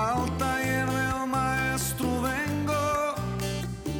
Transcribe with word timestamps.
Al 0.00 0.38
taller 0.38 0.86
del 0.86 1.26
maestro 1.28 2.22
vengo, 2.22 3.14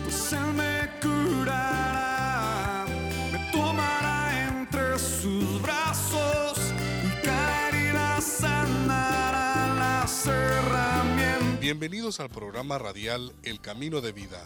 pues 0.03 0.33
él 0.33 0.55
me 0.55 0.89
curará, 1.03 2.87
me 3.31 3.53
tomará 3.53 4.49
entre 4.49 4.99
sus 4.99 5.61
brazos. 5.61 6.59
Y 7.05 7.23
caerá 7.23 8.19
sanará 8.19 9.75
las 9.79 10.27
herramientas. 10.27 11.61
Bienvenidos 11.61 12.19
al 12.21 12.31
programa 12.31 12.79
radial 12.79 13.35
El 13.43 13.61
Camino 13.61 14.01
de 14.01 14.13
Vida, 14.13 14.43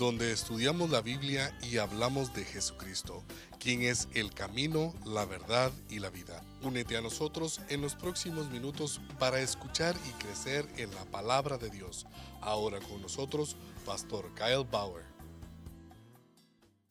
donde 0.00 0.32
estudiamos 0.32 0.88
la 0.88 1.02
Biblia 1.02 1.54
y 1.70 1.76
hablamos 1.76 2.32
de 2.32 2.46
Jesucristo, 2.46 3.22
quien 3.58 3.82
es 3.82 4.08
el 4.14 4.32
camino, 4.32 4.94
la 5.04 5.26
verdad 5.26 5.70
y 5.90 5.98
la 5.98 6.08
vida. 6.08 6.42
Únete 6.62 6.96
a 6.96 7.02
nosotros 7.02 7.60
en 7.68 7.82
los 7.82 7.96
próximos 7.96 8.50
minutos 8.50 9.02
para 9.18 9.42
escuchar 9.42 9.94
y 10.08 10.12
crecer 10.12 10.66
en 10.78 10.90
la 10.94 11.04
palabra 11.04 11.58
de 11.58 11.68
Dios. 11.68 12.06
Ahora 12.40 12.80
con 12.80 13.02
nosotros, 13.02 13.58
Pastor 13.84 14.32
Kyle 14.34 14.66
Bauer. 14.72 15.04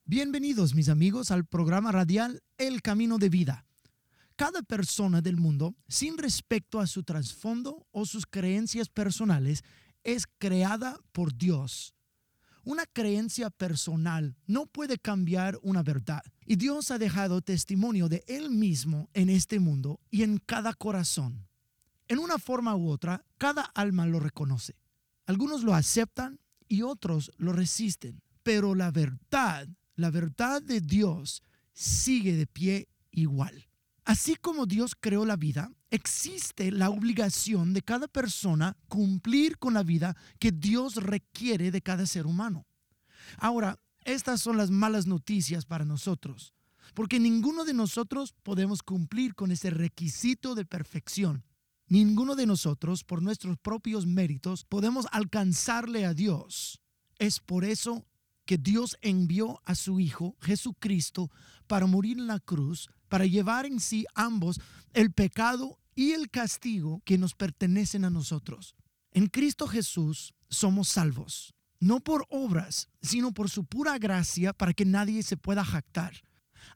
Bienvenidos 0.06 0.76
mis 0.76 0.88
amigos 0.88 1.32
al 1.32 1.48
programa 1.48 1.92
radial 1.92 2.44
El 2.60 2.84
Camino 2.84 3.18
de 3.18 3.30
Vida. 3.30 3.66
Cada 4.36 4.62
persona 4.62 5.22
del 5.22 5.38
mundo, 5.38 5.74
sin 5.88 6.20
respecto 6.20 6.80
a 6.80 6.86
su 6.86 7.02
trasfondo 7.02 7.88
o 7.90 8.06
sus 8.06 8.28
creencias 8.28 8.88
personales, 8.88 9.64
es 10.04 10.28
creada 10.38 11.00
por 11.12 11.36
Dios. 11.36 11.96
Una 12.70 12.86
creencia 12.86 13.50
personal 13.50 14.36
no 14.46 14.68
puede 14.68 15.00
cambiar 15.00 15.58
una 15.64 15.82
verdad. 15.82 16.22
Y 16.46 16.56
Dios 16.56 16.92
ha 16.92 17.00
dejado 17.00 17.42
testimonio 17.42 18.10
de 18.10 18.24
Él 18.28 18.52
mismo 18.52 19.10
en 19.16 19.32
este 19.32 19.60
mundo 19.60 20.00
y 20.12 20.22
en 20.22 20.38
cada 20.38 20.76
corazón. 20.76 21.48
En 22.08 22.20
una 22.20 22.38
forma 22.38 22.76
u 22.76 22.92
otra, 22.92 23.26
cada 23.40 23.64
alma 23.64 24.06
lo 24.06 24.20
reconoce. 24.20 24.76
Algunos 25.26 25.64
lo 25.64 25.74
aceptan 25.74 26.40
y 26.68 26.84
otros 26.84 27.32
lo 27.38 27.54
resisten. 27.54 28.22
Pero 28.44 28.76
la 28.76 28.92
verdad, 28.92 29.68
la 29.96 30.12
verdad 30.12 30.62
de 30.62 30.80
Dios 30.80 31.42
sigue 31.74 32.36
de 32.36 32.46
pie 32.46 32.88
igual. 33.10 33.68
Así 34.10 34.36
como 34.38 34.66
Dios 34.66 34.96
creó 35.00 35.24
la 35.24 35.36
vida, 35.36 35.72
existe 35.92 36.72
la 36.72 36.90
obligación 36.90 37.76
de 37.76 37.84
cada 37.84 38.08
persona 38.08 38.76
cumplir 38.88 39.60
con 39.60 39.76
la 39.76 39.84
vida 39.84 40.18
que 40.40 40.52
Dios 40.52 40.96
requiere 40.96 41.70
de 41.70 41.84
cada 41.84 42.08
ser 42.08 42.26
humano. 42.26 42.66
Ahora, 43.38 43.78
estas 44.06 44.42
son 44.42 44.58
las 44.58 44.72
malas 44.72 45.06
noticias 45.06 45.68
para 45.68 45.86
nosotros, 45.86 46.56
porque 46.96 47.20
ninguno 47.20 47.66
de 47.66 47.76
nosotros 47.76 48.34
podemos 48.42 48.82
cumplir 48.82 49.36
con 49.36 49.52
ese 49.52 49.70
requisito 49.70 50.56
de 50.56 50.66
perfección. 50.66 51.46
Ninguno 51.88 52.36
de 52.36 52.48
nosotros, 52.48 53.04
por 53.04 53.22
nuestros 53.22 53.60
propios 53.60 54.08
méritos, 54.08 54.66
podemos 54.66 55.06
alcanzarle 55.12 56.08
a 56.08 56.16
Dios. 56.16 56.82
Es 57.20 57.40
por 57.40 57.64
eso 57.64 58.08
que 58.46 58.58
Dios 58.58 58.98
envió 59.02 59.62
a 59.66 59.76
su 59.76 60.00
Hijo 60.00 60.36
Jesucristo 60.42 61.30
para 61.68 61.86
morir 61.86 62.18
en 62.18 62.26
la 62.26 62.40
cruz, 62.40 62.90
para 63.10 63.26
llevar 63.26 63.66
en 63.66 63.80
sí 63.80 64.06
ambos 64.16 64.62
el 64.94 65.12
pecado 65.12 65.80
y 65.96 66.12
el 66.12 66.30
castigo 66.30 67.02
que 67.04 67.18
nos 67.18 67.36
pertenecen 67.36 68.06
a 68.06 68.10
nosotros. 68.10 68.76
En 69.12 69.28
Cristo 69.28 69.68
Jesús 69.68 70.34
somos 70.50 70.88
salvos, 70.88 71.54
no 71.80 72.00
por 72.00 72.26
obras, 72.30 72.88
sino 73.02 73.34
por 73.34 73.50
su 73.50 73.66
pura 73.66 73.98
gracia 73.98 74.54
para 74.54 74.74
que 74.74 74.86
nadie 74.86 75.24
se 75.24 75.36
pueda 75.36 75.66
jactar. 75.66 76.14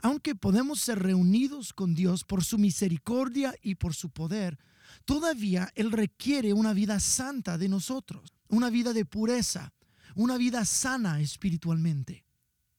Aunque 0.02 0.36
podemos 0.36 0.82
ser 0.82 1.00
reunidos 1.00 1.74
con 1.74 1.94
Dios 1.94 2.24
por 2.24 2.44
su 2.44 2.58
misericordia 2.58 3.56
y 3.62 3.76
por 3.76 3.94
su 3.94 4.10
poder, 4.10 4.58
todavía 5.06 5.70
Él 5.76 5.92
requiere 5.92 6.54
una 6.54 6.74
vida 6.74 7.00
santa 7.00 7.58
de 7.58 7.70
nosotros, 7.70 8.34
una 8.48 8.70
vida 8.70 8.94
de 8.94 9.06
pureza, 9.06 9.74
una 10.16 10.38
vida 10.38 10.66
sana 10.66 11.22
espiritualmente. 11.22 12.23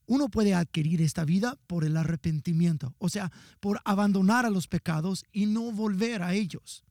Uno 0.06 0.28
puede 0.28 0.54
adquirir 0.54 1.00
esta 1.00 1.24
vida 1.24 1.58
por 1.66 1.84
el 1.84 1.96
arrepentimiento, 1.96 2.94
o 2.98 3.08
sea, 3.08 3.32
por 3.60 3.80
abandonar 3.84 4.44
a 4.44 4.50
los 4.50 4.68
pecados 4.68 5.24
y 5.32 5.46
no 5.46 5.72
volver 5.72 6.22
a 6.22 6.34
ellos. 6.34 6.84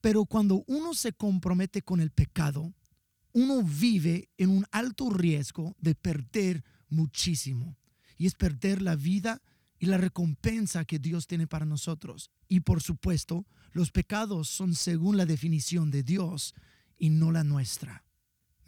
Pero 0.00 0.26
cuando 0.26 0.64
uno 0.66 0.94
se 0.94 1.12
compromete 1.12 1.82
con 1.82 2.00
el 2.00 2.10
pecado, 2.10 2.72
uno 3.32 3.62
vive 3.62 4.28
en 4.36 4.50
un 4.50 4.66
alto 4.70 5.10
riesgo 5.10 5.76
de 5.80 5.94
perder 5.94 6.64
muchísimo. 6.88 7.76
Y 8.16 8.26
es 8.26 8.34
perder 8.34 8.82
la 8.82 8.96
vida 8.96 9.42
y 9.78 9.86
la 9.86 9.96
recompensa 9.96 10.84
que 10.84 10.98
Dios 10.98 11.26
tiene 11.26 11.46
para 11.46 11.64
nosotros. 11.64 12.30
Y 12.48 12.60
por 12.60 12.82
supuesto, 12.82 13.46
los 13.72 13.90
pecados 13.90 14.48
son 14.48 14.74
según 14.74 15.16
la 15.16 15.26
definición 15.26 15.90
de 15.90 16.02
Dios 16.02 16.54
y 16.96 17.10
no 17.10 17.30
la 17.30 17.44
nuestra. 17.44 18.04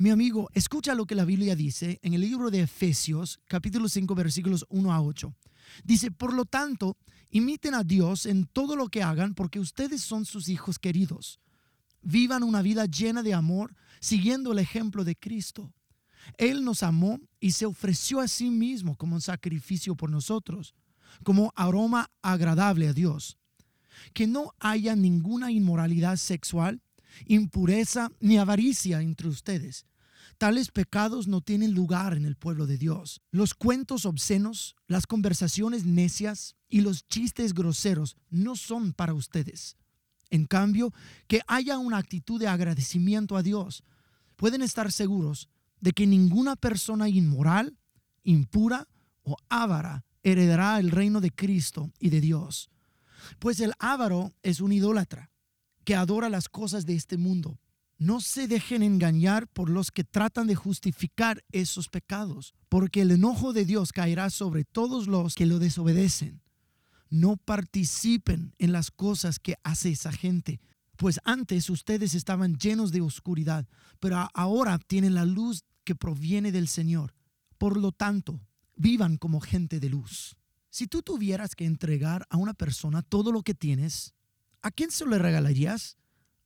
Mi 0.00 0.09
amigo, 0.09 0.49
escucha 0.55 0.94
lo 0.94 1.05
que 1.05 1.15
la 1.15 1.27
Biblia 1.27 1.55
dice 1.55 1.99
en 2.00 2.15
el 2.15 2.22
libro 2.22 2.50
de 2.50 2.62
Efesios, 2.62 3.38
capítulo 3.47 3.87
5, 3.87 4.15
versículos 4.15 4.65
1 4.71 4.94
a 4.94 5.03
8. 5.03 5.37
Dice, 5.84 6.11
por 6.11 6.33
lo 6.33 6.47
tanto, 6.47 6.97
imiten 7.28 7.75
a 7.75 7.84
Dios 7.84 8.25
en 8.25 8.47
todo 8.47 8.77
lo 8.77 8.89
que 8.89 9.03
hagan 9.03 9.34
porque 9.34 9.60
ustedes 9.60 10.00
son 10.00 10.25
sus 10.25 10.49
hijos 10.49 10.78
queridos. 10.78 11.39
Vivan 12.00 12.44
una 12.44 12.62
vida 12.62 12.87
llena 12.87 13.22
de 13.22 13.34
amor, 13.34 13.75
siguiendo 14.00 14.53
el 14.53 14.60
ejemplo 14.60 15.05
de 15.05 15.16
Cristo. 15.16 15.71
Él 16.39 16.65
nos 16.65 16.83
amó 16.83 17.21
y 17.39 17.50
se 17.50 17.66
ofreció 17.66 18.21
a 18.21 18.28
sí 18.28 18.49
mismo 18.49 18.97
como 18.97 19.16
un 19.16 19.21
sacrificio 19.21 19.97
por 19.97 20.09
nosotros, 20.09 20.75
como 21.25 21.53
aroma 21.56 22.10
agradable 22.22 22.89
a 22.89 22.94
Dios. 22.94 23.37
Que 24.15 24.27
no 24.27 24.55
haya 24.60 24.97
ninguna 24.97 25.53
inmoralidad 25.53 26.16
sexual, 26.16 26.81
impureza 27.27 28.10
ni 28.19 28.39
avaricia 28.39 29.03
entre 29.03 29.28
ustedes. 29.28 29.84
Tales 30.41 30.71
pecados 30.71 31.28
no 31.28 31.43
tienen 31.43 31.75
lugar 31.75 32.15
en 32.15 32.25
el 32.25 32.34
pueblo 32.34 32.67
de 32.67 32.78
Dios. 32.78 33.21
Los 33.31 33.53
cuentos 33.53 34.06
obscenos, 34.06 34.75
las 34.87 35.06
conversaciones 35.06 35.84
necias 35.84 36.56
y 36.71 36.81
los 36.81 37.06
chistes 37.06 37.53
groseros 37.53 38.17
no 38.31 38.56
son 38.56 38.95
para 38.95 39.12
ustedes. 39.12 39.77
En 40.31 40.47
cambio, 40.47 40.95
que 41.27 41.43
haya 41.47 41.77
una 41.77 41.99
actitud 41.99 42.41
de 42.41 42.49
agradecimiento 42.49 43.37
a 43.37 43.43
Dios. 43.43 43.84
Pueden 44.37 44.62
estar 44.62 44.91
seguros 44.91 45.51
de 45.78 45.93
que 45.93 46.06
ninguna 46.06 46.57
persona 46.57 47.11
inmoral, 47.11 47.77
impura 48.22 48.89
o 49.22 49.37
avara 49.51 50.07
heredará 50.22 50.81
el 50.81 50.91
reino 50.91 51.21
de 51.21 51.33
Cristo 51.33 51.93
y 51.99 52.09
de 52.09 52.22
Dios. 52.22 52.71
Pues 53.41 53.61
el 53.61 53.75
avaro 53.78 54.33
es 54.43 54.62
un 54.62 54.72
idólatra 54.72 55.31
que 55.84 55.97
adora 55.97 56.31
las 56.31 56.49
cosas 56.49 56.87
de 56.87 56.95
este 56.95 57.19
mundo. 57.19 57.59
No 58.00 58.22
se 58.22 58.49
dejen 58.49 58.83
engañar 58.83 59.47
por 59.47 59.69
los 59.69 59.91
que 59.91 60.05
tratan 60.05 60.47
de 60.47 60.55
justificar 60.55 61.44
esos 61.53 61.91
pecados, 61.91 62.55
porque 62.71 63.03
el 63.03 63.11
enojo 63.11 63.53
de 63.53 63.66
Dios 63.66 63.93
caerá 63.93 64.31
sobre 64.31 64.65
todos 64.65 65.06
los 65.06 65.34
que 65.34 65.44
lo 65.44 65.59
desobedecen. 65.59 66.41
No 67.10 67.37
participen 67.37 68.55
en 68.56 68.72
las 68.72 68.91
cosas 68.91 69.39
que 69.39 69.56
hace 69.65 69.91
esa 69.91 70.12
gente, 70.12 70.62
pues 70.97 71.21
antes 71.25 71.69
ustedes 71.69 72.15
estaban 72.15 72.56
llenos 72.56 72.91
de 72.91 73.03
oscuridad, 73.03 73.69
pero 73.99 74.31
ahora 74.33 74.78
tienen 74.78 75.12
la 75.12 75.27
luz 75.27 75.65
que 75.84 75.94
proviene 75.94 76.53
del 76.53 76.69
Señor. 76.69 77.12
Por 77.59 77.77
lo 77.77 77.93
tanto, 77.93 78.41
vivan 78.77 79.19
como 79.19 79.41
gente 79.41 79.78
de 79.78 79.91
luz. 79.91 80.37
Si 80.71 80.87
tú 80.87 81.03
tuvieras 81.03 81.55
que 81.55 81.66
entregar 81.66 82.27
a 82.31 82.39
una 82.39 82.55
persona 82.55 83.03
todo 83.03 83.31
lo 83.31 83.43
que 83.43 83.53
tienes, 83.53 84.15
¿a 84.62 84.71
quién 84.71 84.91
se 84.91 85.05
lo 85.05 85.19
regalarías? 85.19 85.99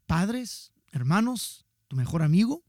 ¿Padres? 0.06 0.73
¿Hermanos? 0.94 1.66
¿Tu 1.88 1.96
mejor 1.96 2.22
amigo? 2.22 2.62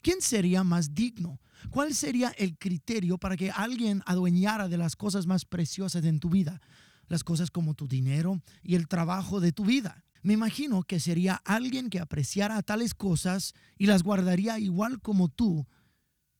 ¿Quién 0.00 0.22
sería 0.22 0.64
más 0.64 0.94
digno? 0.94 1.38
¿Cuál 1.68 1.94
sería 1.94 2.30
el 2.30 2.56
criterio 2.56 3.18
para 3.18 3.36
que 3.36 3.50
alguien 3.50 4.02
adueñara 4.06 4.68
de 4.68 4.78
las 4.78 4.96
cosas 4.96 5.26
más 5.26 5.44
preciosas 5.44 6.02
en 6.06 6.18
tu 6.18 6.30
vida? 6.30 6.62
Las 7.08 7.24
cosas 7.24 7.50
como 7.50 7.74
tu 7.74 7.86
dinero 7.86 8.40
y 8.62 8.74
el 8.74 8.88
trabajo 8.88 9.38
de 9.40 9.52
tu 9.52 9.66
vida. 9.66 10.02
Me 10.22 10.32
imagino 10.32 10.82
que 10.82 10.98
sería 10.98 11.42
alguien 11.44 11.90
que 11.90 12.00
apreciara 12.00 12.62
tales 12.62 12.94
cosas 12.94 13.52
y 13.76 13.84
las 13.84 14.02
guardaría 14.02 14.58
igual 14.58 15.02
como 15.02 15.28
tú, 15.28 15.66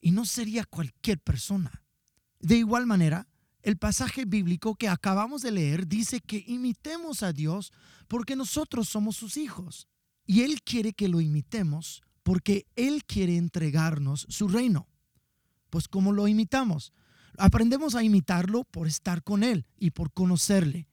y 0.00 0.12
no 0.12 0.24
sería 0.24 0.64
cualquier 0.64 1.20
persona. 1.20 1.84
De 2.40 2.56
igual 2.56 2.86
manera, 2.86 3.28
el 3.60 3.76
pasaje 3.76 4.24
bíblico 4.24 4.76
que 4.76 4.88
acabamos 4.88 5.42
de 5.42 5.50
leer 5.50 5.86
dice 5.88 6.20
que 6.20 6.42
imitemos 6.46 7.22
a 7.22 7.34
Dios 7.34 7.70
porque 8.08 8.34
nosotros 8.34 8.88
somos 8.88 9.16
sus 9.16 9.36
hijos. 9.36 9.88
Y 10.28 10.42
Él 10.42 10.62
quiere 10.62 10.92
que 10.92 11.08
lo 11.08 11.22
imitemos 11.22 12.02
porque 12.22 12.66
Él 12.76 13.06
quiere 13.06 13.38
entregarnos 13.38 14.26
su 14.28 14.46
reino. 14.46 14.86
Pues 15.70 15.88
¿cómo 15.88 16.12
lo 16.12 16.28
imitamos? 16.28 16.92
Aprendemos 17.38 17.94
a 17.94 18.02
imitarlo 18.02 18.64
por 18.64 18.86
estar 18.86 19.22
con 19.22 19.42
Él 19.42 19.66
y 19.78 19.92
por 19.92 20.12
conocerle. 20.12 20.86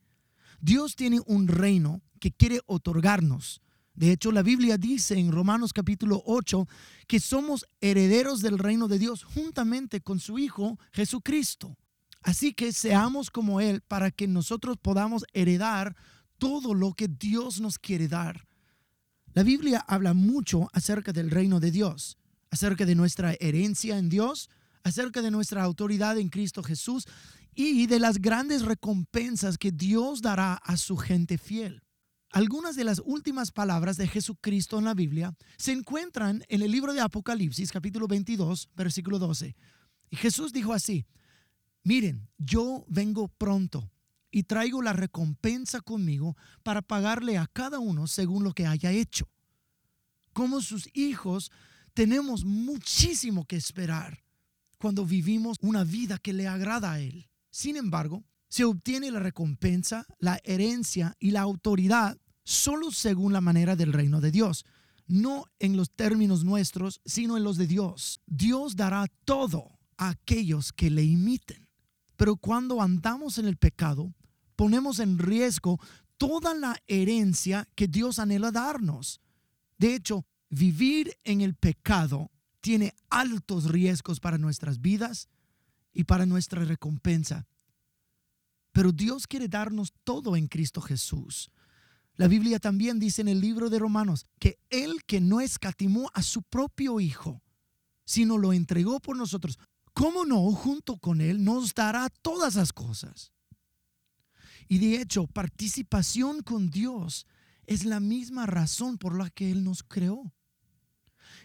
Dios 0.62 0.96
tiene 0.96 1.20
un 1.26 1.50
reino 1.50 2.02
que 2.22 2.32
quiere 2.32 2.62
otorgarnos. 2.66 3.62
De 3.94 4.14
hecho, 4.14 4.32
la 4.32 4.42
Biblia 4.42 4.78
dice 4.78 5.20
en 5.20 5.34
Romanos 5.34 5.74
capítulo 5.74 6.24
8 6.26 6.66
que 7.06 7.20
somos 7.20 7.66
herederos 7.82 8.42
del 8.42 8.58
reino 8.58 8.88
de 8.88 9.00
Dios 9.00 9.26
juntamente 9.26 10.00
con 10.00 10.22
su 10.22 10.40
Hijo 10.40 10.80
Jesucristo. 10.94 11.76
Así 12.22 12.54
que 12.54 12.72
seamos 12.72 13.30
como 13.32 13.60
Él 13.60 13.82
para 13.82 14.12
que 14.12 14.30
nosotros 14.30 14.78
podamos 14.82 15.26
heredar 15.34 15.98
todo 16.38 16.74
lo 16.74 16.94
que 16.94 17.10
Dios 17.10 17.60
nos 17.60 17.78
quiere 17.78 18.08
dar. 18.08 18.48
La 19.36 19.44
Biblia 19.44 19.84
habla 19.86 20.14
mucho 20.14 20.70
acerca 20.72 21.12
del 21.12 21.30
reino 21.30 21.60
de 21.60 21.70
Dios, 21.70 22.18
acerca 22.52 22.86
de 22.86 22.96
nuestra 22.96 23.36
herencia 23.42 23.98
en 23.98 24.08
Dios, 24.08 24.50
acerca 24.82 25.22
de 25.22 25.30
nuestra 25.30 25.62
autoridad 25.62 26.18
en 26.18 26.30
Cristo 26.30 26.64
Jesús 26.64 27.06
y 27.54 27.86
de 27.88 28.00
las 28.00 28.22
grandes 28.22 28.62
recompensas 28.62 29.58
que 29.58 29.74
Dios 29.74 30.22
dará 30.22 30.54
a 30.54 30.78
su 30.78 30.96
gente 30.96 31.38
fiel. 31.38 31.84
Algunas 32.32 32.78
de 32.78 32.86
las 32.86 33.02
últimas 33.04 33.52
palabras 33.52 33.98
de 33.98 34.08
Jesucristo 34.08 34.80
en 34.80 34.86
la 34.86 34.94
Biblia 34.94 35.36
se 35.58 35.74
encuentran 35.74 36.46
en 36.48 36.62
el 36.62 36.72
libro 36.72 36.94
de 36.94 37.02
Apocalipsis 37.02 37.74
capítulo 37.74 38.08
22 38.08 38.70
versículo 38.74 39.20
12. 39.20 39.54
Y 40.12 40.16
Jesús 40.16 40.54
dijo 40.54 40.72
así, 40.72 41.08
miren, 41.84 42.30
yo 42.38 42.86
vengo 42.88 43.28
pronto 43.28 43.92
y 44.36 44.44
traigo 44.44 44.82
la 44.82 44.92
recompensa 44.92 45.80
conmigo 45.80 46.36
para 46.62 46.82
pagarle 46.82 47.38
a 47.38 47.48
cada 47.48 47.80
uno 47.80 48.06
según 48.06 48.44
lo 48.44 48.52
que 48.52 48.68
haya 48.68 48.92
hecho. 48.92 49.30
Como 50.34 50.60
sus 50.60 50.90
hijos 50.94 51.54
tenemos 51.94 52.44
muchísimo 52.44 53.46
que 53.46 53.56
esperar 53.56 54.26
cuando 54.78 55.06
vivimos 55.06 55.56
una 55.62 55.86
vida 55.86 56.18
que 56.18 56.34
le 56.34 56.50
agrada 56.50 56.92
a 56.92 57.00
Él. 57.00 57.30
Sin 57.50 57.78
embargo, 57.78 58.26
se 58.50 58.66
obtiene 58.66 59.10
la 59.10 59.22
recompensa, 59.22 60.06
la 60.20 60.42
herencia 60.44 61.16
y 61.18 61.32
la 61.32 61.40
autoridad 61.40 62.18
solo 62.44 62.92
según 62.92 63.32
la 63.32 63.40
manera 63.40 63.78
del 63.78 63.94
reino 63.94 64.20
de 64.20 64.32
Dios, 64.32 64.66
no 65.08 65.46
en 65.60 65.78
los 65.78 65.92
términos 65.92 66.44
nuestros, 66.44 67.00
sino 67.06 67.38
en 67.38 67.46
los 67.46 67.56
de 67.56 67.68
Dios. 67.68 68.20
Dios 68.26 68.76
dará 68.76 69.08
todo 69.24 69.80
a 69.96 70.10
aquellos 70.10 70.74
que 70.74 70.90
le 70.90 71.06
imiten. 71.06 71.70
Pero 72.18 72.36
cuando 72.36 72.82
andamos 72.82 73.38
en 73.38 73.46
el 73.46 73.56
pecado, 73.56 74.14
ponemos 74.56 75.00
en 75.00 75.18
riesgo 75.18 75.80
toda 76.18 76.54
la 76.54 76.78
herencia 76.88 77.68
que 77.76 77.88
Dios 77.88 78.20
anhela 78.20 78.52
darnos. 78.52 79.22
De 79.78 79.96
hecho, 79.96 80.26
vivir 80.50 81.18
en 81.24 81.42
el 81.42 81.56
pecado 81.56 82.32
tiene 82.62 82.94
altos 83.10 83.66
riesgos 83.66 84.20
para 84.20 84.38
nuestras 84.38 84.82
vidas 84.82 85.30
y 85.94 86.06
para 86.06 86.26
nuestra 86.26 86.64
recompensa. 86.64 87.48
Pero 88.72 88.92
Dios 88.92 89.28
quiere 89.28 89.48
darnos 89.48 89.94
todo 90.04 90.36
en 90.36 90.48
Cristo 90.48 90.82
Jesús. 90.82 91.52
La 92.16 92.28
Biblia 92.28 92.60
también 92.60 93.00
dice 93.00 93.22
en 93.22 93.28
el 93.28 93.42
libro 93.42 93.70
de 93.70 93.80
Romanos 93.80 94.26
que 94.40 94.58
Él 94.70 95.04
que 95.06 95.20
no 95.20 95.42
escatimó 95.42 96.10
a 96.14 96.22
su 96.22 96.42
propio 96.44 97.00
Hijo, 97.00 97.42
sino 98.06 98.38
lo 98.38 98.54
entregó 98.54 99.00
por 99.00 99.18
nosotros, 99.18 99.60
¿cómo 99.94 100.26
no 100.26 100.52
junto 100.52 100.98
con 100.98 101.22
Él 101.22 101.44
nos 101.44 101.74
dará 101.74 102.10
todas 102.10 102.56
las 102.56 102.72
cosas? 102.72 103.35
Y 104.68 104.80
de 104.80 105.02
hecho, 105.02 105.28
participación 105.28 106.42
con 106.42 106.70
Dios 106.70 107.28
es 107.66 107.86
la 107.86 108.00
misma 108.00 108.46
razón 108.46 108.98
por 108.98 109.18
la 109.18 109.30
que 109.30 109.52
Él 109.52 109.64
nos 109.64 109.84
creó. 109.84 110.34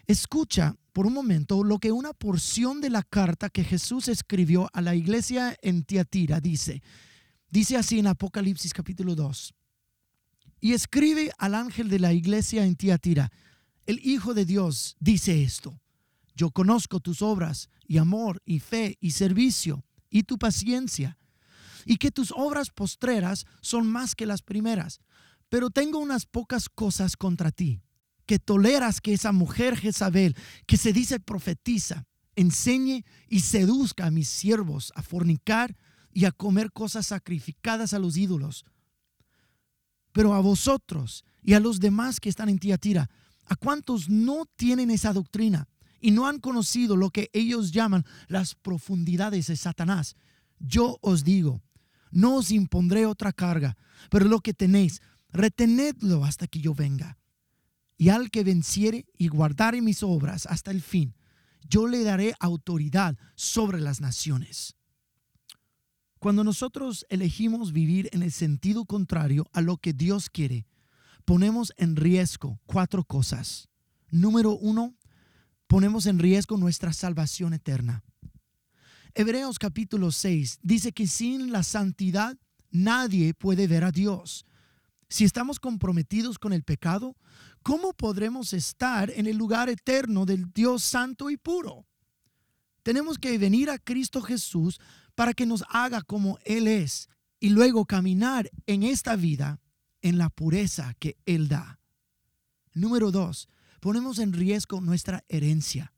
Escucha 0.06 0.76
por 0.92 1.06
un 1.06 1.12
momento 1.12 1.62
lo 1.62 1.78
que 1.78 1.92
una 1.92 2.12
porción 2.12 2.80
de 2.80 2.90
la 2.90 3.02
carta 3.02 3.48
que 3.48 3.64
Jesús 3.64 4.08
escribió 4.08 4.68
a 4.72 4.80
la 4.80 4.94
iglesia 4.94 5.56
en 5.62 5.84
Tiatira 5.84 6.40
dice. 6.40 6.82
Dice 7.48 7.76
así 7.76 7.98
en 7.98 8.06
Apocalipsis 8.06 8.72
capítulo 8.72 9.14
2. 9.14 9.54
Y 10.60 10.72
escribe 10.72 11.30
al 11.38 11.54
ángel 11.54 11.88
de 11.88 11.98
la 11.98 12.12
iglesia 12.12 12.64
en 12.64 12.76
Tiatira, 12.76 13.30
el 13.86 13.98
Hijo 14.06 14.34
de 14.34 14.44
Dios 14.44 14.96
dice 15.00 15.42
esto. 15.42 15.80
Yo 16.34 16.50
conozco 16.50 17.00
tus 17.00 17.22
obras 17.22 17.68
y 17.86 17.98
amor 17.98 18.42
y 18.44 18.60
fe 18.60 18.96
y 19.00 19.12
servicio 19.12 19.84
y 20.10 20.24
tu 20.24 20.38
paciencia 20.38 21.18
y 21.84 21.96
que 21.96 22.10
tus 22.10 22.32
obras 22.32 22.70
postreras 22.70 23.46
son 23.60 23.86
más 23.86 24.14
que 24.14 24.26
las 24.26 24.42
primeras. 24.42 25.00
Pero 25.48 25.70
tengo 25.70 25.98
unas 25.98 26.26
pocas 26.26 26.68
cosas 26.68 27.16
contra 27.16 27.50
ti, 27.50 27.82
que 28.26 28.38
toleras 28.38 29.00
que 29.00 29.12
esa 29.12 29.32
mujer 29.32 29.76
Jezabel, 29.76 30.36
que 30.66 30.76
se 30.76 30.92
dice 30.92 31.18
profetiza, 31.20 32.06
enseñe 32.36 33.04
y 33.28 33.40
seduzca 33.40 34.06
a 34.06 34.10
mis 34.10 34.28
siervos 34.28 34.92
a 34.94 35.02
fornicar 35.02 35.76
y 36.12 36.24
a 36.24 36.32
comer 36.32 36.72
cosas 36.72 37.08
sacrificadas 37.08 37.94
a 37.94 37.98
los 37.98 38.16
ídolos. 38.16 38.64
Pero 40.12 40.34
a 40.34 40.40
vosotros 40.40 41.24
y 41.42 41.54
a 41.54 41.60
los 41.60 41.80
demás 41.80 42.20
que 42.20 42.28
están 42.28 42.48
en 42.48 42.58
Tiatira, 42.58 43.10
a 43.46 43.56
cuantos 43.56 44.08
no 44.08 44.46
tienen 44.56 44.90
esa 44.90 45.12
doctrina 45.12 45.68
y 46.00 46.12
no 46.12 46.26
han 46.26 46.38
conocido 46.38 46.96
lo 46.96 47.10
que 47.10 47.30
ellos 47.32 47.72
llaman 47.72 48.04
las 48.28 48.54
profundidades 48.54 49.48
de 49.48 49.56
Satanás, 49.56 50.16
yo 50.58 50.98
os 51.00 51.24
digo, 51.24 51.62
no 52.10 52.36
os 52.36 52.50
impondré 52.50 53.06
otra 53.06 53.32
carga, 53.32 53.76
pero 54.10 54.26
lo 54.26 54.40
que 54.40 54.54
tenéis, 54.54 55.00
retenedlo 55.30 56.24
hasta 56.24 56.46
que 56.46 56.60
yo 56.60 56.74
venga. 56.74 57.18
Y 57.96 58.08
al 58.08 58.30
que 58.30 58.44
venciere 58.44 59.06
y 59.18 59.28
guardare 59.28 59.82
mis 59.82 60.02
obras 60.02 60.46
hasta 60.46 60.70
el 60.70 60.80
fin, 60.80 61.14
yo 61.68 61.86
le 61.86 62.02
daré 62.02 62.34
autoridad 62.40 63.16
sobre 63.34 63.80
las 63.80 64.00
naciones. 64.00 64.76
Cuando 66.18 66.44
nosotros 66.44 67.06
elegimos 67.08 67.72
vivir 67.72 68.08
en 68.12 68.22
el 68.22 68.32
sentido 68.32 68.84
contrario 68.84 69.46
a 69.52 69.60
lo 69.60 69.78
que 69.78 69.92
Dios 69.92 70.28
quiere, 70.28 70.66
ponemos 71.24 71.72
en 71.76 71.96
riesgo 71.96 72.60
cuatro 72.66 73.04
cosas. 73.04 73.68
Número 74.10 74.52
uno, 74.52 74.96
ponemos 75.66 76.06
en 76.06 76.18
riesgo 76.18 76.56
nuestra 76.56 76.92
salvación 76.92 77.54
eterna. 77.54 78.02
Hebreos 79.14 79.58
capítulo 79.58 80.12
6 80.12 80.60
dice 80.62 80.92
que 80.92 81.06
sin 81.06 81.50
la 81.50 81.62
santidad 81.62 82.36
nadie 82.70 83.34
puede 83.34 83.66
ver 83.66 83.84
a 83.84 83.90
Dios. 83.90 84.46
Si 85.08 85.24
estamos 85.24 85.58
comprometidos 85.58 86.38
con 86.38 86.52
el 86.52 86.62
pecado, 86.62 87.16
¿cómo 87.64 87.92
podremos 87.92 88.52
estar 88.52 89.10
en 89.10 89.26
el 89.26 89.36
lugar 89.36 89.68
eterno 89.68 90.26
del 90.26 90.52
Dios 90.52 90.84
santo 90.84 91.30
y 91.30 91.36
puro? 91.36 91.86
Tenemos 92.84 93.18
que 93.18 93.36
venir 93.36 93.70
a 93.70 93.78
Cristo 93.78 94.22
Jesús 94.22 94.80
para 95.16 95.34
que 95.34 95.46
nos 95.46 95.64
haga 95.70 96.02
como 96.02 96.38
Él 96.44 96.68
es 96.68 97.08
y 97.40 97.48
luego 97.50 97.86
caminar 97.86 98.50
en 98.66 98.84
esta 98.84 99.16
vida 99.16 99.60
en 100.02 100.18
la 100.18 100.30
pureza 100.30 100.94
que 101.00 101.16
Él 101.26 101.48
da. 101.48 101.80
Número 102.72 103.10
dos, 103.10 103.48
ponemos 103.80 104.20
en 104.20 104.32
riesgo 104.32 104.80
nuestra 104.80 105.24
herencia. 105.28 105.92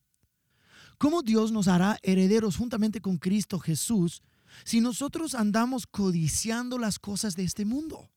¿Cómo 1.03 1.23
Dios 1.23 1.51
nos 1.51 1.67
hará 1.67 1.99
herederos 2.05 2.57
juntamente 2.57 3.01
con 3.01 3.19
Cristo 3.19 3.59
Jesús 3.59 4.23
si 4.63 4.81
nosotros 4.81 5.35
andamos 5.35 5.85
codiciando 5.85 6.79
las 6.79 7.01
cosas 7.01 7.35
de 7.35 7.43
este 7.43 7.65
mundo? 7.65 8.09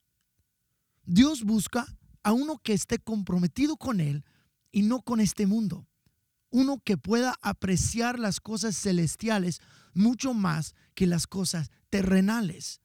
Dios 1.04 1.44
busca 1.44 1.88
a 2.22 2.32
uno 2.32 2.60
que 2.60 2.74
esté 2.74 3.00
comprometido 3.00 3.76
con 3.76 4.00
Él 4.00 4.24
y 4.72 4.84
no 4.84 5.02
con 5.02 5.20
este 5.20 5.48
mundo. 5.48 5.88
Uno 6.52 6.80
que 6.86 6.96
pueda 6.96 7.40
apreciar 7.42 8.20
las 8.20 8.40
cosas 8.40 8.78
celestiales 8.78 9.62
mucho 9.96 10.36
más 10.36 10.76
que 10.94 11.08
las 11.08 11.26
cosas 11.26 11.72
terrenales. 11.90 12.82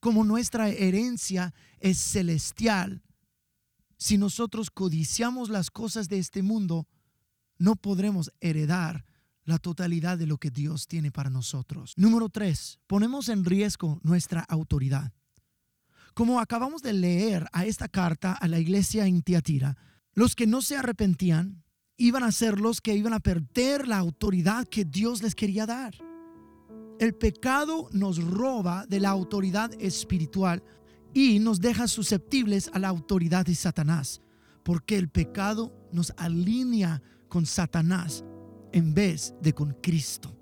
Como 0.00 0.24
nuestra 0.24 0.70
herencia 0.70 1.52
es 1.80 1.98
celestial, 1.98 3.02
si 3.98 4.16
nosotros 4.16 4.70
codiciamos 4.70 5.50
las 5.50 5.70
cosas 5.70 6.08
de 6.08 6.18
este 6.18 6.42
mundo, 6.42 6.86
no 7.58 7.76
podremos 7.76 8.32
heredar 8.40 9.04
la 9.44 9.58
totalidad 9.58 10.18
de 10.18 10.26
lo 10.26 10.38
que 10.38 10.50
Dios 10.50 10.88
tiene 10.88 11.10
para 11.10 11.30
nosotros. 11.30 11.94
Número 11.96 12.28
tres, 12.28 12.80
ponemos 12.86 13.28
en 13.28 13.44
riesgo 13.44 13.98
nuestra 14.02 14.40
autoridad. 14.42 15.12
Como 16.14 16.40
acabamos 16.40 16.82
de 16.82 16.92
leer 16.92 17.46
a 17.52 17.64
esta 17.64 17.88
carta 17.88 18.32
a 18.32 18.46
la 18.48 18.58
iglesia 18.58 19.06
en 19.06 19.22
Tiatira, 19.22 19.76
los 20.12 20.34
que 20.34 20.46
no 20.46 20.62
se 20.62 20.76
arrepentían 20.76 21.62
iban 21.96 22.24
a 22.24 22.32
ser 22.32 22.60
los 22.60 22.80
que 22.80 22.94
iban 22.94 23.12
a 23.12 23.20
perder 23.20 23.88
la 23.88 23.98
autoridad 23.98 24.66
que 24.66 24.84
Dios 24.84 25.22
les 25.22 25.34
quería 25.34 25.66
dar. 25.66 25.94
El 27.00 27.14
pecado 27.14 27.88
nos 27.92 28.22
roba 28.22 28.84
de 28.86 29.00
la 29.00 29.10
autoridad 29.10 29.70
espiritual 29.80 30.62
y 31.14 31.38
nos 31.38 31.60
deja 31.60 31.88
susceptibles 31.88 32.70
a 32.72 32.78
la 32.78 32.88
autoridad 32.88 33.46
de 33.46 33.54
Satanás, 33.54 34.20
porque 34.62 34.98
el 34.98 35.08
pecado 35.08 35.72
nos 35.92 36.12
alinea 36.16 37.00
con 37.28 37.46
Satanás 37.46 38.24
en 38.72 38.94
vez 38.94 39.34
de 39.40 39.52
con 39.52 39.72
Cristo. 39.82 40.34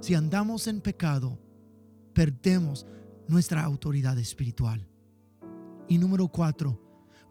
Si 0.00 0.14
andamos 0.14 0.66
en 0.66 0.80
pecado, 0.80 1.38
perdemos 2.12 2.86
nuestra 3.28 3.62
autoridad 3.62 4.18
espiritual. 4.18 4.86
Y 5.88 5.98
número 5.98 6.28
cuatro, 6.28 6.80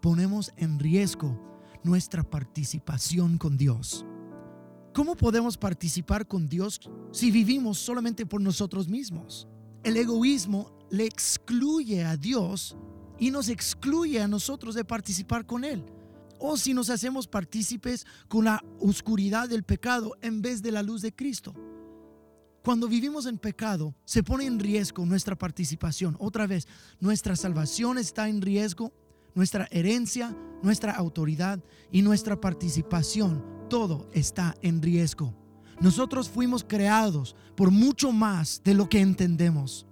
ponemos 0.01 0.51
en 0.57 0.79
riesgo 0.79 1.39
nuestra 1.83 2.23
participación 2.23 3.37
con 3.37 3.57
Dios. 3.57 4.05
¿Cómo 4.93 5.15
podemos 5.15 5.57
participar 5.57 6.27
con 6.27 6.47
Dios 6.47 6.79
si 7.11 7.31
vivimos 7.31 7.77
solamente 7.77 8.25
por 8.25 8.41
nosotros 8.41 8.87
mismos? 8.87 9.47
El 9.83 9.97
egoísmo 9.97 10.71
le 10.89 11.05
excluye 11.05 12.03
a 12.03 12.17
Dios 12.17 12.75
y 13.17 13.31
nos 13.31 13.49
excluye 13.49 14.21
a 14.21 14.27
nosotros 14.27 14.75
de 14.75 14.83
participar 14.83 15.45
con 15.45 15.63
Él 15.63 15.85
o 16.41 16.57
si 16.57 16.73
nos 16.73 16.89
hacemos 16.89 17.27
partícipes 17.27 18.05
con 18.27 18.45
la 18.45 18.63
oscuridad 18.79 19.47
del 19.47 19.63
pecado 19.63 20.17
en 20.21 20.41
vez 20.41 20.61
de 20.61 20.71
la 20.71 20.83
luz 20.83 21.01
de 21.01 21.13
Cristo. 21.13 21.53
Cuando 22.63 22.87
vivimos 22.87 23.25
en 23.25 23.37
pecado, 23.37 23.95
se 24.05 24.23
pone 24.23 24.45
en 24.45 24.59
riesgo 24.59 25.05
nuestra 25.05 25.35
participación. 25.35 26.15
Otra 26.19 26.45
vez, 26.45 26.67
nuestra 26.99 27.35
salvación 27.35 27.97
está 27.97 28.29
en 28.29 28.41
riesgo, 28.41 28.91
nuestra 29.33 29.67
herencia, 29.71 30.35
nuestra 30.61 30.91
autoridad 30.93 31.63
y 31.91 32.01
nuestra 32.01 32.39
participación, 32.39 33.43
todo 33.69 34.09
está 34.13 34.55
en 34.61 34.81
riesgo. 34.81 35.33
Nosotros 35.79 36.29
fuimos 36.29 36.63
creados 36.63 37.35
por 37.55 37.71
mucho 37.71 38.11
más 38.11 38.61
de 38.63 38.75
lo 38.75 38.87
que 38.87 38.99
entendemos. 38.99 39.87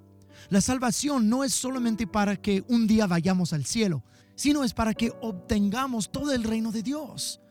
La 0.49 0.61
salvación 0.61 1.29
no 1.29 1.43
es 1.43 1.53
solamente 1.53 2.05
para 2.05 2.35
que 2.35 2.63
un 2.67 2.85
día 2.85 3.07
vayamos 3.07 3.53
al 3.53 3.65
cielo, 3.65 4.03
sino 4.39 4.63
es 4.63 4.74
para 4.74 4.93
que 4.93 5.12
obtengamos 5.19 6.13
todo 6.13 6.31
el 6.31 6.46
reino 6.46 6.72
de 6.72 6.81
Dios. 6.81 7.41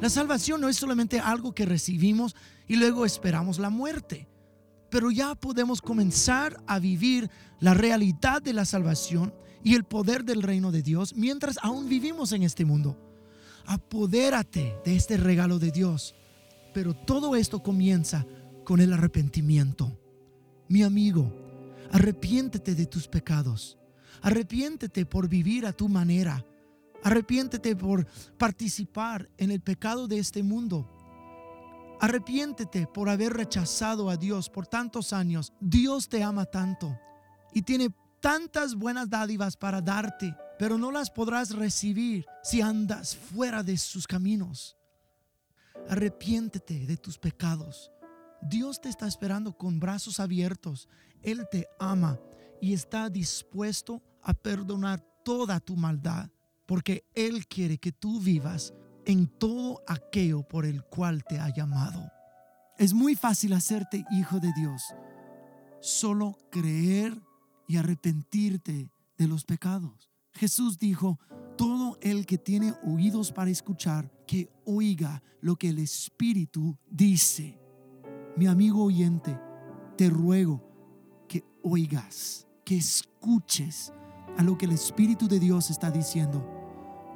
La 0.00 0.08
salvación 0.08 0.62
no 0.62 0.70
es 0.70 0.76
solamente 0.78 1.20
algo 1.20 1.54
que 1.54 1.66
recibimos 1.66 2.34
y 2.66 2.76
luego 2.76 3.04
esperamos 3.04 3.58
la 3.58 3.68
muerte, 3.68 4.26
pero 4.88 5.10
ya 5.10 5.34
podemos 5.34 5.82
comenzar 5.82 6.58
a 6.66 6.78
vivir 6.78 7.30
la 7.58 7.74
realidad 7.74 8.40
de 8.40 8.54
la 8.54 8.64
salvación 8.64 9.34
y 9.62 9.74
el 9.74 9.84
poder 9.84 10.24
del 10.24 10.42
reino 10.42 10.72
de 10.72 10.80
Dios 10.80 11.14
mientras 11.14 11.58
aún 11.60 11.90
vivimos 11.90 12.32
en 12.32 12.42
este 12.42 12.64
mundo. 12.64 12.96
Apodérate 13.66 14.78
de 14.82 14.96
este 14.96 15.18
regalo 15.18 15.58
de 15.58 15.70
Dios. 15.70 16.14
Pero 16.72 16.94
todo 16.94 17.36
esto 17.36 17.62
comienza 17.62 18.26
con 18.64 18.80
el 18.80 18.94
arrepentimiento. 18.94 19.94
Mi 20.68 20.84
amigo, 20.84 21.30
arrepiéntete 21.92 22.74
de 22.74 22.86
tus 22.86 23.08
pecados. 23.08 23.76
Arrepiéntete 24.22 25.06
por 25.06 25.28
vivir 25.28 25.66
a 25.66 25.72
tu 25.72 25.88
manera. 25.88 26.44
Arrepiéntete 27.02 27.76
por 27.76 28.06
participar 28.38 29.28
en 29.38 29.50
el 29.50 29.60
pecado 29.60 30.06
de 30.06 30.18
este 30.18 30.42
mundo. 30.42 30.88
Arrepiéntete 32.00 32.86
por 32.86 33.08
haber 33.08 33.32
rechazado 33.34 34.10
a 34.10 34.16
Dios 34.16 34.48
por 34.48 34.66
tantos 34.66 35.12
años. 35.12 35.52
Dios 35.60 36.08
te 36.08 36.22
ama 36.22 36.46
tanto 36.46 36.98
y 37.52 37.62
tiene 37.62 37.94
tantas 38.20 38.74
buenas 38.74 39.08
dádivas 39.08 39.56
para 39.56 39.80
darte, 39.80 40.34
pero 40.58 40.78
no 40.78 40.92
las 40.92 41.10
podrás 41.10 41.50
recibir 41.50 42.26
si 42.42 42.60
andas 42.60 43.16
fuera 43.16 43.62
de 43.62 43.76
sus 43.76 44.06
caminos. 44.06 44.76
Arrepiéntete 45.88 46.86
de 46.86 46.96
tus 46.96 47.18
pecados. 47.18 47.90
Dios 48.42 48.80
te 48.80 48.88
está 48.88 49.06
esperando 49.06 49.56
con 49.56 49.80
brazos 49.80 50.20
abiertos. 50.20 50.88
Él 51.22 51.46
te 51.50 51.66
ama 51.78 52.18
y 52.60 52.72
está 52.72 53.08
dispuesto 53.10 54.02
a 54.22 54.34
perdonar 54.34 55.00
toda 55.24 55.60
tu 55.60 55.76
maldad, 55.76 56.30
porque 56.66 57.04
Él 57.14 57.46
quiere 57.46 57.78
que 57.78 57.92
tú 57.92 58.20
vivas 58.20 58.74
en 59.04 59.26
todo 59.26 59.82
aquello 59.86 60.42
por 60.42 60.66
el 60.66 60.82
cual 60.84 61.24
te 61.24 61.38
ha 61.38 61.48
llamado. 61.48 62.10
Es 62.78 62.94
muy 62.94 63.14
fácil 63.14 63.52
hacerte 63.52 64.04
hijo 64.10 64.40
de 64.40 64.52
Dios. 64.54 64.82
Solo 65.80 66.38
creer 66.50 67.20
y 67.66 67.76
arrepentirte 67.76 68.90
de 69.16 69.28
los 69.28 69.44
pecados. 69.44 70.10
Jesús 70.32 70.78
dijo, 70.78 71.18
todo 71.56 71.98
el 72.00 72.24
que 72.24 72.38
tiene 72.38 72.74
oídos 72.84 73.32
para 73.32 73.50
escuchar, 73.50 74.10
que 74.26 74.50
oiga 74.64 75.22
lo 75.40 75.56
que 75.56 75.68
el 75.68 75.78
Espíritu 75.78 76.78
dice. 76.88 77.58
Mi 78.36 78.46
amigo 78.46 78.84
oyente, 78.84 79.38
te 79.96 80.08
ruego 80.08 80.64
que 81.28 81.44
oigas, 81.62 82.46
escuches 82.76 83.92
a 84.36 84.42
lo 84.42 84.56
que 84.56 84.66
el 84.66 84.72
Espíritu 84.72 85.28
de 85.28 85.40
Dios 85.40 85.70
está 85.70 85.90
diciendo. 85.90 86.46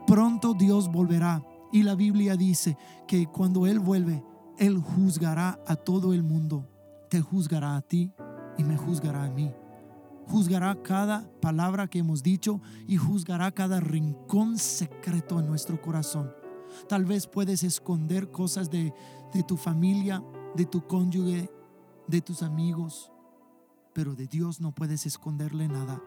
Pronto 0.07 0.55
Dios 0.55 0.91
volverá 0.91 1.43
y 1.73 1.83
la 1.83 1.95
Biblia 1.95 2.37
dice 2.37 2.77
que 3.07 3.27
cuando 3.27 3.67
Él 3.67 3.81
vuelve, 3.81 4.23
Él 4.59 4.79
juzgará 4.79 5.59
a 5.67 5.77
todo 5.77 6.13
el 6.13 6.23
mundo. 6.23 6.69
Te 7.09 7.21
juzgará 7.21 7.77
a 7.77 7.83
ti 7.83 8.13
y 8.59 8.65
me 8.65 8.77
juzgará 8.77 9.25
a 9.25 9.31
mí 9.31 9.53
juzgará 10.27 10.75
cada 10.83 11.29
palabra 11.41 11.87
que 11.87 11.99
hemos 11.99 12.23
dicho 12.23 12.61
y 12.87 12.97
juzgará 12.97 13.53
cada 13.53 13.81
rincón 13.81 14.59
secreto 14.59 15.39
en 15.39 15.47
nuestro 15.47 15.81
corazón. 15.81 16.33
Tal 16.89 17.05
vez 17.05 17.27
puedes 17.27 17.63
esconder 17.63 18.31
cosas 18.31 18.71
de, 18.71 18.93
tu 19.47 19.57
familia, 19.57 20.23
de 20.57 20.65
tu 20.65 20.87
cónyuge, 20.87 21.51
de 22.09 22.21
tus 22.21 22.43
amigos, 22.43 23.13
pero 23.95 24.15
de 24.15 24.27
Dios 24.27 24.61
no 24.61 24.75
puedes 24.75 25.07
esconderle 25.07 25.69
nada. 25.69 26.03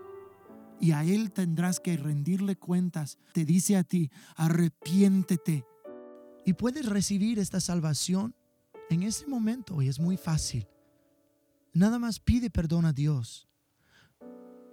Y 0.79 0.91
a 0.91 1.03
Él 1.03 1.31
tendrás 1.31 1.79
que 1.79 1.97
rendirle 1.97 2.55
cuentas. 2.55 3.17
Te 3.33 3.45
dice 3.45 3.77
a 3.77 3.83
ti, 3.83 4.11
arrepiéntete. 4.35 5.65
Y 6.45 6.53
puedes 6.53 6.85
recibir 6.85 7.39
esta 7.39 7.59
salvación 7.59 8.35
en 8.89 9.03
ese 9.03 9.27
momento 9.27 9.81
y 9.81 9.87
es 9.87 9.99
muy 9.99 10.17
fácil. 10.17 10.67
Nada 11.73 11.99
más 11.99 12.19
pide 12.19 12.49
perdón 12.49 12.85
a 12.85 12.93
Dios 12.93 13.47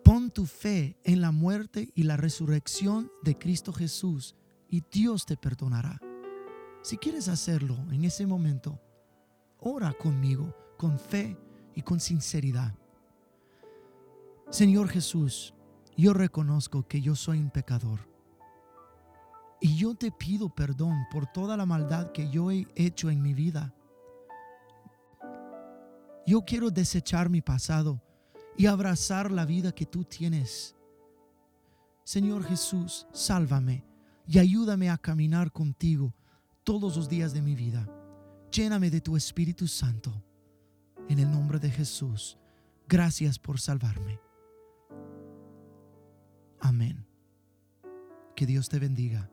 Pon 0.05 0.31
tu 0.31 0.45
fe 0.45 0.99
en 1.03 1.23
la 1.23 1.33
muerte 1.33 1.91
y 1.95 2.03
la 2.03 2.19
resurrección 2.19 3.11
de 3.23 3.39
Cristo 3.39 3.73
Jesús 3.73 4.37
y 4.69 4.83
Dios 4.93 5.25
te 5.25 5.39
perdonará. 5.39 5.99
Si 6.83 6.99
quieres 6.99 7.29
hacerlo 7.29 7.75
en 7.91 8.05
ese 8.05 8.27
momento, 8.27 8.79
ora 9.61 9.95
conmigo 9.95 10.55
con 10.77 10.99
fe 10.99 11.39
y 11.75 11.81
con 11.81 12.01
sinceridad. 12.01 12.75
Señor 14.51 14.89
Jesús, 14.89 15.55
yo 15.97 16.13
reconozco 16.13 16.87
que 16.87 17.01
yo 17.01 17.15
soy 17.15 17.39
un 17.39 17.51
pecador. 17.51 18.09
Y 19.61 19.77
yo 19.77 19.95
te 19.95 20.11
pido 20.11 20.49
perdón 20.49 21.07
por 21.11 21.27
toda 21.27 21.57
la 21.57 21.67
maldad 21.67 22.13
que 22.13 22.29
yo 22.31 22.51
he 22.51 22.67
hecho 22.75 23.11
en 23.11 23.23
mi 23.23 23.33
vida. 23.35 23.75
Yo 26.27 26.43
quiero 26.43 26.71
desechar 26.71 27.31
mi 27.31 27.41
pasado 27.41 28.01
y 28.57 28.67
abrazar 28.67 29.31
la 29.31 29.45
vida 29.45 29.73
que 29.73 29.87
tú 29.87 30.05
tienes. 30.05 30.75
Señor 32.05 32.45
Jesús, 32.45 33.07
sálvame 33.13 33.85
y 34.27 34.39
ayúdame 34.39 34.91
a 34.91 34.99
caminar 34.99 35.53
contigo 35.53 36.15
todos 36.63 36.97
los 36.97 37.09
días 37.09 37.33
de 37.33 37.43
mi 37.43 37.55
vida. 37.55 37.89
Lléname 38.51 38.91
de 38.91 39.01
tu 39.01 39.17
Espíritu 39.17 39.67
Santo. 39.67 40.13
En 41.09 41.19
el 41.19 41.31
nombre 41.31 41.59
de 41.59 41.71
Jesús, 41.71 42.39
gracias 42.89 43.39
por 43.39 43.61
salvarme. 43.61 44.24
Amén. 46.65 47.07
Que 48.35 48.47
Dios 48.47 48.71
te 48.71 48.79
bendiga. 48.79 49.31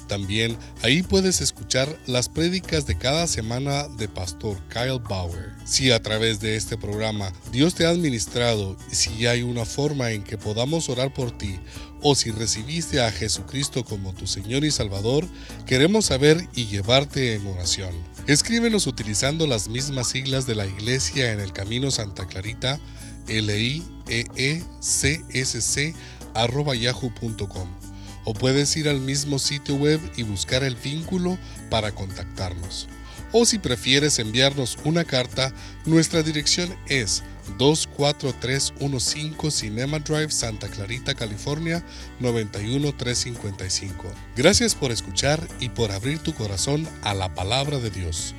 También 0.10 0.58
ahí 0.82 1.04
puedes 1.04 1.40
escuchar 1.40 1.88
las 2.08 2.30
prédicas 2.30 2.88
de 2.88 2.98
cada 2.98 3.28
semana 3.28 3.88
de 3.88 4.08
Pastor 4.08 4.58
Kyle 4.68 5.00
Bauer. 5.00 5.54
Si 5.66 5.92
a 5.92 6.02
través 6.02 6.40
de 6.40 6.56
este 6.56 6.78
programa 6.78 7.32
Dios 7.52 7.76
te 7.76 7.86
ha 7.86 7.90
administrado 7.90 8.76
y 8.92 8.96
si 8.96 9.28
hay 9.28 9.44
una 9.44 9.66
forma 9.66 10.10
en 10.12 10.24
que 10.24 10.36
podamos 10.36 10.90
orar 10.90 11.14
por 11.14 11.30
ti 11.38 11.60
o 12.02 12.16
si 12.16 12.32
recibiste 12.32 13.02
a 13.02 13.12
Jesucristo 13.12 13.86
como 13.86 14.14
tu 14.14 14.26
Señor 14.26 14.66
y 14.66 14.72
Salvador, 14.72 15.28
queremos 15.68 16.06
saber 16.06 16.48
y 16.56 16.66
llevarte 16.66 17.36
en 17.36 17.46
oración. 17.46 17.94
Escríbenos 18.26 18.88
utilizando 18.88 19.46
las 19.46 19.70
mismas 19.70 20.08
siglas 20.08 20.48
de 20.48 20.56
la 20.56 20.66
Iglesia 20.66 21.32
en 21.32 21.40
el 21.40 21.54
Camino 21.54 21.92
Santa 21.92 22.26
Clarita, 22.26 22.80
l 23.28 23.60
i 23.60 23.84
e 24.08 24.26
e 24.36 24.64
c 24.80 25.24
s 25.34 25.62
c 25.62 25.94
yahoo.com 26.34 27.89
o 28.26 28.34
puedes 28.34 28.76
ir 28.78 28.90
al 28.90 29.00
mismo 29.00 29.40
sitio 29.40 29.76
web 29.76 30.00
y 30.16 30.24
buscar 30.24 30.64
el 30.64 30.76
vínculo 30.76 31.38
para 31.70 31.94
contactarnos. 31.94 32.88
O 33.32 33.46
si 33.46 33.60
prefieres 33.60 34.18
enviarnos 34.18 34.80
una 34.84 35.04
carta, 35.04 35.54
nuestra 35.86 36.24
dirección 36.24 36.76
es 36.88 37.24
24315 37.58 39.52
Cinema 39.52 40.00
Drive, 40.00 40.32
Santa 40.32 40.68
Clarita, 40.68 41.14
California 41.14 41.84
91355. 42.20 44.06
Gracias 44.36 44.74
por 44.76 44.92
escuchar 44.92 45.48
y 45.60 45.70
por 45.70 45.92
abrir 45.92 46.20
tu 46.20 46.34
corazón 46.34 46.88
a 47.04 47.14
la 47.14 47.34
palabra 47.36 47.80
de 47.80 47.90
Dios. 47.92 48.34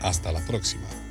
Hasta 0.00 0.32
la 0.32 0.40
próxima. 0.40 1.01